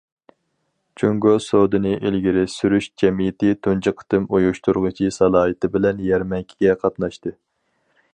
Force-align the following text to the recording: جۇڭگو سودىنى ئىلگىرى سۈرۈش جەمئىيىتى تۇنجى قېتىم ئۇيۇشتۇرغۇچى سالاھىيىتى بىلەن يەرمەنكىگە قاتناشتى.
جۇڭگو 1.01 1.33
سودىنى 1.47 1.91
ئىلگىرى 2.09 2.45
سۈرۈش 2.53 2.87
جەمئىيىتى 3.01 3.51
تۇنجى 3.67 3.93
قېتىم 3.99 4.25
ئۇيۇشتۇرغۇچى 4.39 5.11
سالاھىيىتى 5.19 5.71
بىلەن 5.77 6.01
يەرمەنكىگە 6.09 6.75
قاتناشتى. 6.85 7.35